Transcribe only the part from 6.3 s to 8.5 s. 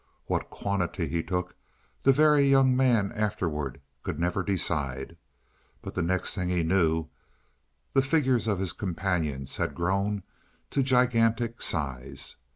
thing he knew, the figures